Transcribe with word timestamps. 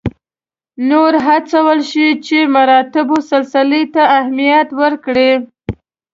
نور 0.89 1.13
وهڅول 1.25 1.77
شي 1.91 2.07
چې 2.25 2.37
مراتبو 2.55 3.17
سلسلې 3.31 3.83
ته 3.93 4.03
اهمیت 4.19 4.67
ورکړي. 4.81 5.31